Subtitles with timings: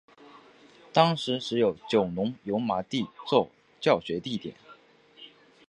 [0.91, 4.55] 当时只有九龙油麻地作教学地点。